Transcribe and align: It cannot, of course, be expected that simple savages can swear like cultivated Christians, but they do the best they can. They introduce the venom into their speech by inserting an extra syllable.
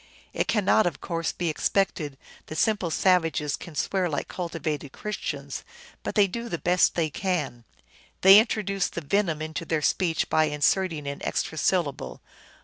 It 0.33 0.47
cannot, 0.47 0.87
of 0.87 0.99
course, 0.99 1.31
be 1.31 1.47
expected 1.47 2.17
that 2.47 2.55
simple 2.55 2.89
savages 2.89 3.55
can 3.55 3.75
swear 3.75 4.09
like 4.09 4.27
cultivated 4.27 4.93
Christians, 4.93 5.63
but 6.01 6.15
they 6.15 6.25
do 6.25 6.49
the 6.49 6.57
best 6.57 6.95
they 6.95 7.11
can. 7.11 7.65
They 8.21 8.39
introduce 8.39 8.87
the 8.87 9.01
venom 9.01 9.43
into 9.43 9.63
their 9.63 9.83
speech 9.83 10.27
by 10.27 10.45
inserting 10.45 11.05
an 11.07 11.21
extra 11.23 11.55
syllable. 11.59 12.19